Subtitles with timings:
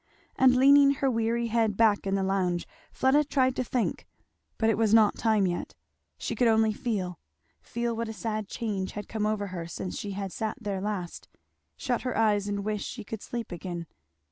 [0.35, 4.07] And leaning her weary head back in the lounge Fleda tried to think,
[4.57, 5.75] but it was not time yet;
[6.17, 7.19] she could only feel;
[7.61, 11.27] feel what a sad change had come over her since she had sat there last;
[11.77, 13.85] shut her eyes and wish she could sleep again.